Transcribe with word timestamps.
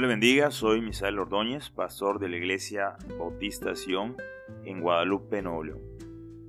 Dios 0.00 0.08
le 0.08 0.14
bendiga, 0.14 0.50
soy 0.50 0.80
Misael 0.80 1.18
Ordóñez, 1.18 1.68
pastor 1.68 2.20
de 2.20 2.30
la 2.30 2.38
Iglesia 2.38 2.96
Bautista 3.18 3.74
Sion 3.74 4.16
en 4.64 4.80
Guadalupe, 4.80 5.42
Nuevo 5.42 5.62
León. 5.62 5.82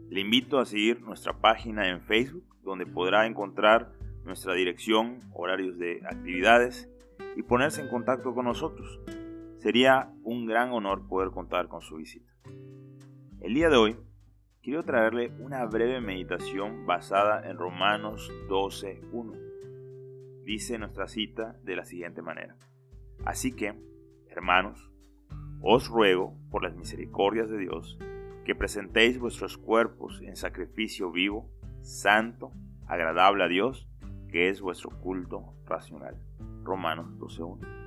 Le 0.10 0.22
invito 0.22 0.58
a 0.58 0.66
seguir 0.66 1.02
nuestra 1.02 1.34
página 1.34 1.90
en 1.90 2.00
Facebook, 2.00 2.46
donde 2.64 2.86
podrá 2.86 3.26
encontrar 3.26 3.92
nuestra 4.24 4.54
dirección, 4.54 5.20
horarios 5.34 5.78
de 5.78 6.00
actividades 6.06 6.90
y 7.36 7.44
ponerse 7.44 7.82
en 7.82 7.90
contacto 7.90 8.34
con 8.34 8.46
nosotros. 8.46 9.02
Sería 9.58 10.14
un 10.24 10.46
gran 10.46 10.72
honor 10.72 11.06
poder 11.10 11.32
contar 11.32 11.68
con 11.68 11.82
su 11.82 11.98
visita. 11.98 12.32
El 13.42 13.54
día 13.54 13.70
de 13.70 13.76
hoy 13.76 13.98
quiero 14.62 14.86
traerle 14.86 15.30
una 15.40 15.66
breve 15.66 16.00
meditación 16.00 16.86
basada 16.86 17.46
en 17.50 17.58
Romanos 17.58 18.32
12.1. 18.48 20.46
Dice 20.46 20.78
nuestra 20.78 21.10
cita 21.10 21.58
de 21.64 21.76
la 21.76 21.84
siguiente 21.84 22.22
manera. 22.22 22.56
Así 23.26 23.52
que, 23.54 23.74
hermanos, 24.30 24.92
os 25.62 25.88
ruego 25.88 26.36
por 26.50 26.64
las 26.64 26.76
misericordias 26.76 27.50
de 27.50 27.60
Dios 27.60 28.00
que 28.46 28.56
presentéis 28.56 29.20
vuestros 29.20 29.58
cuerpos 29.58 30.22
en 30.22 30.36
sacrificio 30.36 31.12
vivo, 31.12 31.50
santo, 31.82 32.52
agradable 32.88 33.44
a 33.44 33.48
Dios, 33.48 33.88
que 34.30 34.50
es 34.50 34.62
vuestro 34.62 34.90
culto 35.02 35.54
racional. 35.66 36.18
Romanos 36.64 37.18
12.1. 37.20 37.82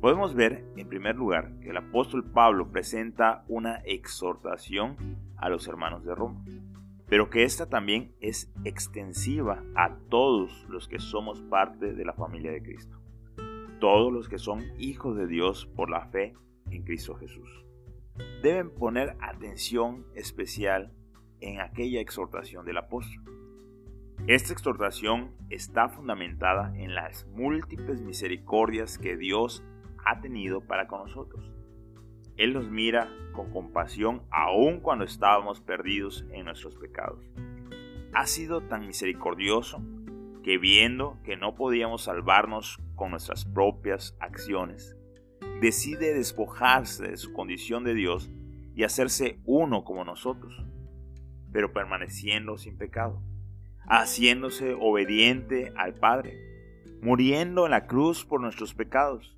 Podemos 0.00 0.34
ver, 0.34 0.64
en 0.76 0.88
primer 0.88 1.16
lugar, 1.16 1.58
que 1.60 1.70
el 1.70 1.76
apóstol 1.76 2.30
Pablo 2.30 2.70
presenta 2.70 3.44
una 3.48 3.76
exhortación 3.84 4.96
a 5.36 5.48
los 5.48 5.66
hermanos 5.68 6.04
de 6.04 6.14
Roma, 6.14 6.44
pero 7.08 7.30
que 7.30 7.44
esta 7.44 7.68
también 7.68 8.14
es 8.20 8.52
extensiva 8.64 9.62
a 9.74 9.96
todos 10.08 10.66
los 10.68 10.88
que 10.88 10.98
somos 10.98 11.40
parte 11.42 11.94
de 11.94 12.04
la 12.04 12.12
familia 12.12 12.52
de 12.52 12.62
Cristo, 12.62 12.98
todos 13.80 14.12
los 14.12 14.28
que 14.28 14.38
son 14.38 14.64
hijos 14.78 15.16
de 15.16 15.26
Dios 15.26 15.66
por 15.74 15.90
la 15.90 16.06
fe 16.06 16.34
en 16.70 16.82
Cristo 16.82 17.14
Jesús. 17.14 17.64
Deben 18.42 18.70
poner 18.70 19.16
atención 19.20 20.06
especial 20.14 20.92
en 21.40 21.60
aquella 21.60 22.00
exhortación 22.00 22.64
del 22.64 22.78
apóstol. 22.78 23.22
Esta 24.26 24.52
exhortación 24.52 25.34
está 25.50 25.88
fundamentada 25.88 26.72
en 26.76 26.94
las 26.94 27.26
múltiples 27.26 28.00
misericordias 28.00 28.98
que 28.98 29.16
Dios 29.16 29.62
ha 30.04 30.20
tenido 30.20 30.62
para 30.62 30.88
con 30.88 31.00
nosotros. 31.00 31.52
Él 32.36 32.52
nos 32.52 32.70
mira 32.70 33.08
con 33.32 33.50
compasión 33.50 34.22
aun 34.30 34.80
cuando 34.80 35.04
estábamos 35.04 35.60
perdidos 35.60 36.26
en 36.30 36.46
nuestros 36.46 36.76
pecados. 36.76 37.24
Ha 38.14 38.26
sido 38.26 38.62
tan 38.62 38.86
misericordioso 38.86 39.82
que 40.42 40.58
viendo 40.58 41.18
que 41.24 41.36
no 41.36 41.54
podíamos 41.54 42.02
salvarnos 42.02 42.80
con 42.96 43.12
nuestras 43.12 43.44
propias 43.44 44.16
acciones, 44.18 44.96
decide 45.60 46.12
despojarse 46.14 47.08
de 47.08 47.16
su 47.16 47.32
condición 47.32 47.84
de 47.84 47.94
Dios 47.94 48.28
y 48.74 48.82
hacerse 48.82 49.38
uno 49.44 49.84
como 49.84 50.04
nosotros, 50.04 50.66
pero 51.52 51.72
permaneciendo 51.72 52.58
sin 52.58 52.76
pecado, 52.76 53.22
haciéndose 53.88 54.74
obediente 54.74 55.72
al 55.76 55.94
Padre, 55.94 56.34
muriendo 57.00 57.66
en 57.66 57.70
la 57.70 57.86
cruz 57.86 58.24
por 58.24 58.40
nuestros 58.40 58.74
pecados 58.74 59.36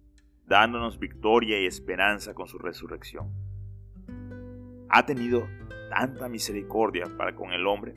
dándonos 0.48 0.98
victoria 0.98 1.60
y 1.60 1.66
esperanza 1.66 2.34
con 2.34 2.48
su 2.48 2.58
resurrección. 2.58 3.30
Ha 4.88 5.04
tenido 5.04 5.46
tanta 5.90 6.28
misericordia 6.28 7.04
para 7.16 7.34
con 7.34 7.52
el 7.52 7.66
hombre 7.66 7.94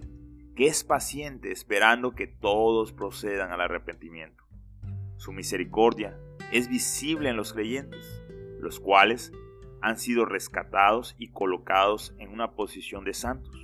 que 0.55 0.67
es 0.67 0.83
paciente 0.83 1.51
esperando 1.51 2.11
que 2.11 2.27
todos 2.27 2.91
procedan 2.91 3.51
al 3.51 3.61
arrepentimiento. 3.61 4.40
Su 5.21 5.33
misericordia 5.33 6.17
es 6.51 6.67
visible 6.67 7.29
en 7.29 7.37
los 7.37 7.53
creyentes, 7.53 8.25
los 8.59 8.79
cuales 8.79 9.31
han 9.79 9.99
sido 9.99 10.25
rescatados 10.25 11.15
y 11.19 11.27
colocados 11.27 12.15
en 12.17 12.31
una 12.31 12.53
posición 12.53 13.05
de 13.05 13.13
santos. 13.13 13.55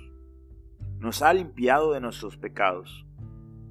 Nos 1.00 1.20
ha 1.20 1.32
limpiado 1.32 1.92
de 1.92 2.00
nuestros 2.00 2.36
pecados. 2.36 3.04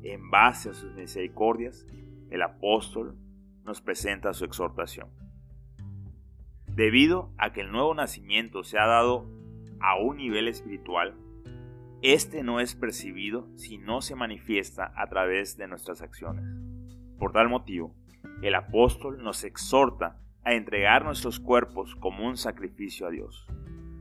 En 0.03 0.29
base 0.29 0.71
a 0.71 0.73
sus 0.73 0.93
misericordias, 0.95 1.87
el 2.29 2.41
apóstol 2.41 3.17
nos 3.63 3.81
presenta 3.81 4.33
su 4.33 4.43
exhortación. 4.43 5.09
Debido 6.67 7.31
a 7.37 7.53
que 7.53 7.61
el 7.61 7.71
nuevo 7.71 7.93
nacimiento 7.93 8.65
se 8.65 8.77
ha 8.77 8.85
dado 8.85 9.31
a 9.79 9.97
un 9.97 10.17
nivel 10.17 10.49
espiritual, 10.49 11.15
este 12.01 12.43
no 12.43 12.59
es 12.59 12.75
percibido 12.75 13.47
si 13.55 13.77
no 13.77 14.01
se 14.01 14.15
manifiesta 14.15 14.91
a 14.97 15.07
través 15.07 15.55
de 15.55 15.69
nuestras 15.69 16.01
acciones. 16.01 16.66
Por 17.17 17.31
tal 17.31 17.49
motivo, 17.49 17.95
el 18.41 18.55
apóstol 18.55 19.23
nos 19.23 19.43
exhorta 19.43 20.19
a 20.43 20.53
entregar 20.53 21.03
nuestros 21.03 21.39
cuerpos 21.39 21.95
como 21.95 22.27
un 22.27 22.37
sacrificio 22.37 23.07
a 23.07 23.09
Dios, 23.09 23.47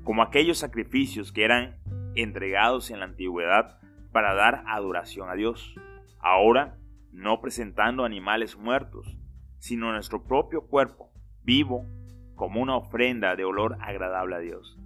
como 0.05 0.23
aquellos 0.23 0.59
sacrificios 0.59 1.33
que 1.33 1.45
eran 1.45 1.79
entregados 2.15 2.91
en 2.91 3.01
la 3.01 3.07
antigüedad 3.07 3.79
para 4.13 4.35
dar 4.35 4.63
adoración 4.67 5.29
a 5.31 5.35
Dios, 5.35 5.75
ahora 6.21 6.79
no 7.13 7.41
presentando 7.41 8.05
animales 8.05 8.57
muertos, 8.57 9.19
sino 9.59 9.93
nuestro 9.93 10.25
propio 10.25 10.67
cuerpo, 10.67 11.11
vivo, 11.43 11.87
como 12.35 12.61
una 12.61 12.77
ofrenda 12.77 13.35
de 13.35 13.45
olor 13.45 13.79
agradable 13.81 14.37
a 14.37 14.41
Dios. 14.41 14.79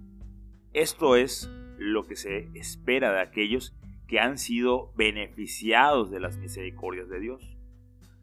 Esto 0.73 1.17
es 1.17 1.49
lo 1.77 2.07
que 2.07 2.15
se 2.15 2.49
espera 2.53 3.11
de 3.11 3.21
aquellos 3.21 3.75
que 4.07 4.19
han 4.19 4.37
sido 4.37 4.93
beneficiados 4.95 6.11
de 6.11 6.19
las 6.21 6.37
misericordias 6.37 7.09
de 7.09 7.19
Dios. 7.19 7.57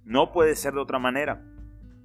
No 0.04 0.32
puede 0.32 0.56
ser 0.56 0.74
de 0.74 0.80
otra 0.80 0.98
manera. 0.98 1.44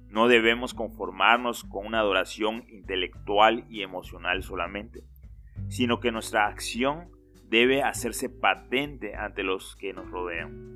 No 0.08 0.28
debemos 0.28 0.74
conformarnos 0.74 1.64
con 1.64 1.86
una 1.86 2.00
adoración 2.00 2.64
intelectual 2.68 3.64
y 3.68 3.82
emocional 3.82 4.42
solamente, 4.42 5.04
sino 5.68 6.00
que 6.00 6.12
nuestra 6.12 6.46
acción 6.46 7.10
debe 7.48 7.82
hacerse 7.82 8.28
patente 8.28 9.16
ante 9.16 9.42
los 9.42 9.76
que 9.76 9.92
nos 9.92 10.10
rodean. 10.10 10.74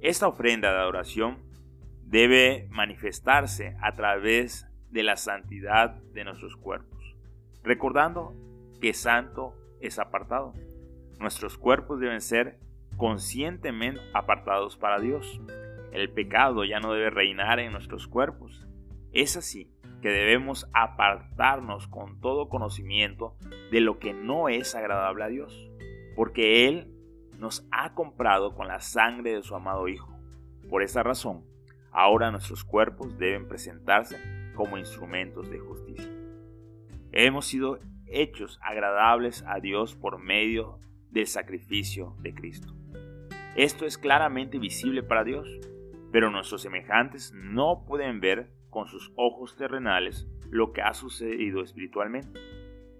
Esta 0.00 0.26
ofrenda 0.26 0.72
de 0.72 0.78
adoración 0.78 1.38
debe 2.04 2.66
manifestarse 2.70 3.76
a 3.80 3.94
través 3.94 4.66
de 4.90 5.02
la 5.02 5.16
santidad 5.16 5.94
de 6.12 6.24
nuestros 6.24 6.56
cuerpos, 6.56 7.16
recordando 7.62 8.34
que 8.80 8.92
santo 8.92 9.54
es 9.80 9.98
apartado. 9.98 10.52
Nuestros 11.18 11.56
cuerpos 11.56 12.00
deben 12.00 12.20
ser 12.20 12.58
conscientemente 12.96 14.00
apartados 14.12 14.76
para 14.76 14.98
Dios. 15.00 15.40
El 15.92 16.10
pecado 16.10 16.64
ya 16.64 16.80
no 16.80 16.92
debe 16.92 17.10
reinar 17.10 17.60
en 17.60 17.72
nuestros 17.72 18.08
cuerpos. 18.08 18.66
Es 19.12 19.36
así 19.36 19.70
que 20.00 20.08
debemos 20.08 20.68
apartarnos 20.72 21.86
con 21.86 22.20
todo 22.20 22.48
conocimiento 22.48 23.36
de 23.70 23.80
lo 23.80 23.98
que 23.98 24.12
no 24.12 24.48
es 24.48 24.74
agradable 24.74 25.24
a 25.24 25.28
Dios, 25.28 25.70
porque 26.16 26.66
Él 26.66 26.88
nos 27.38 27.68
ha 27.70 27.94
comprado 27.94 28.54
con 28.54 28.68
la 28.68 28.80
sangre 28.80 29.34
de 29.34 29.42
su 29.42 29.54
amado 29.54 29.86
Hijo. 29.86 30.12
Por 30.68 30.82
esa 30.82 31.02
razón, 31.02 31.44
Ahora 31.92 32.30
nuestros 32.30 32.64
cuerpos 32.64 33.18
deben 33.18 33.46
presentarse 33.46 34.18
como 34.54 34.78
instrumentos 34.78 35.50
de 35.50 35.58
justicia. 35.58 36.10
Hemos 37.12 37.46
sido 37.46 37.80
hechos 38.06 38.58
agradables 38.62 39.44
a 39.46 39.60
Dios 39.60 39.94
por 39.94 40.18
medio 40.18 40.78
del 41.10 41.26
sacrificio 41.26 42.16
de 42.20 42.32
Cristo. 42.32 42.74
Esto 43.56 43.84
es 43.84 43.98
claramente 43.98 44.58
visible 44.58 45.02
para 45.02 45.24
Dios, 45.24 45.46
pero 46.12 46.30
nuestros 46.30 46.62
semejantes 46.62 47.32
no 47.34 47.84
pueden 47.86 48.20
ver 48.20 48.50
con 48.70 48.86
sus 48.86 49.12
ojos 49.16 49.56
terrenales 49.56 50.28
lo 50.50 50.72
que 50.72 50.82
ha 50.82 50.94
sucedido 50.94 51.62
espiritualmente. 51.62 52.38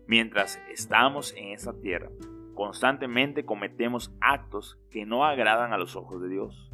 Mientras 0.06 0.60
estamos 0.70 1.34
en 1.36 1.52
esta 1.52 1.78
tierra, 1.78 2.10
constantemente 2.54 3.44
cometemos 3.44 4.14
actos 4.20 4.78
que 4.90 5.06
no 5.06 5.24
agradan 5.24 5.72
a 5.72 5.78
los 5.78 5.94
ojos 5.94 6.20
de 6.22 6.28
Dios 6.28 6.70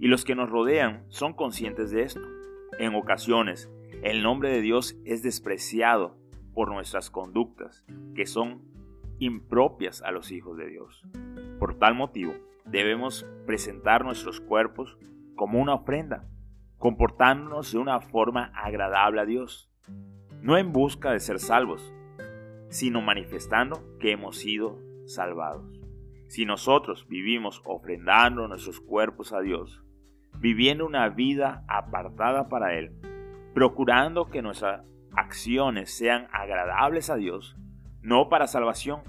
y 0.00 0.08
los 0.08 0.24
que 0.24 0.34
nos 0.34 0.50
rodean 0.50 1.04
son 1.08 1.34
conscientes 1.34 1.90
de 1.90 2.02
esto. 2.02 2.20
En 2.78 2.94
ocasiones, 2.94 3.70
el 4.02 4.22
nombre 4.22 4.50
de 4.50 4.60
Dios 4.60 4.96
es 5.04 5.22
despreciado 5.22 6.16
por 6.52 6.72
nuestras 6.72 7.10
conductas, 7.10 7.84
que 8.14 8.26
son 8.26 8.62
impropias 9.18 10.02
a 10.02 10.10
los 10.10 10.32
hijos 10.32 10.56
de 10.56 10.68
Dios. 10.68 11.02
Por 11.58 11.78
tal 11.78 11.94
motivo, 11.94 12.34
debemos 12.64 13.26
presentar 13.46 14.04
nuestros 14.04 14.40
cuerpos 14.40 14.98
como 15.34 15.60
una 15.60 15.74
ofrenda, 15.74 16.28
comportándonos 16.78 17.72
de 17.72 17.78
una 17.78 18.00
forma 18.00 18.52
agradable 18.54 19.20
a 19.20 19.24
Dios, 19.24 19.70
no 20.40 20.58
en 20.58 20.72
busca 20.72 21.12
de 21.12 21.20
ser 21.20 21.38
salvos, 21.38 21.94
sino 22.68 23.00
manifestando 23.00 23.82
que 23.98 24.12
hemos 24.12 24.36
sido 24.36 24.78
salvados. 25.06 25.80
Si 26.28 26.44
nosotros 26.44 27.06
vivimos 27.08 27.62
ofrendando 27.64 28.48
nuestros 28.48 28.80
cuerpos 28.80 29.32
a 29.32 29.40
Dios, 29.40 29.82
viviendo 30.38 30.84
una 30.84 31.08
vida 31.08 31.64
apartada 31.68 32.48
para 32.48 32.74
Él, 32.76 32.92
procurando 33.54 34.28
que 34.28 34.42
nuestras 34.42 34.84
acciones 35.12 35.96
sean 35.96 36.26
agradables 36.32 37.08
a 37.08 37.16
Dios, 37.16 37.56
no 38.02 38.28
para 38.28 38.46
salvación, 38.46 39.02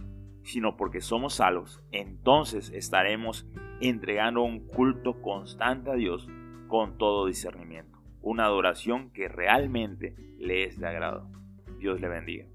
sino 0.43 0.77
porque 0.77 1.01
somos 1.01 1.33
salvos, 1.33 1.83
entonces 1.91 2.69
estaremos 2.69 3.47
entregando 3.81 4.43
un 4.43 4.65
culto 4.67 5.21
constante 5.21 5.91
a 5.91 5.95
Dios 5.95 6.27
con 6.67 6.97
todo 6.97 7.27
discernimiento. 7.27 7.95
una 8.21 8.45
adoración 8.45 9.11
que 9.11 9.27
realmente 9.27 10.15
le 10.39 10.63
es 10.63 10.79
de 10.79 10.87
agrado. 10.87 11.29
Dios 11.77 12.01
le 12.01 12.09
bendiga. 12.09 12.47